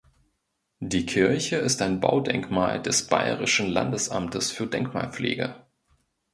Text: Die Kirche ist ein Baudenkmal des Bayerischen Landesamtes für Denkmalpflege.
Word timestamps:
Die 0.79 1.05
Kirche 1.05 1.57
ist 1.57 1.79
ein 1.83 1.99
Baudenkmal 1.99 2.81
des 2.81 3.05
Bayerischen 3.05 3.67
Landesamtes 3.67 4.49
für 4.49 4.65
Denkmalpflege. 4.65 5.63